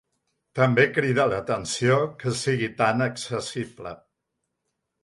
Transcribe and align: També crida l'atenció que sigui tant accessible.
També 0.59 0.85
crida 0.95 1.27
l'atenció 1.33 1.99
que 2.25 2.35
sigui 2.41 2.71
tant 2.81 3.07
accessible. 3.11 3.97